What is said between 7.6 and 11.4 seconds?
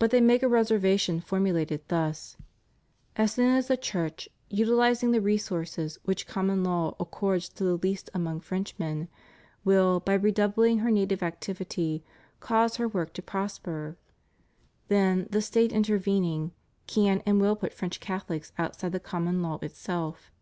the least among Frenchmen, will, by redoubhng her native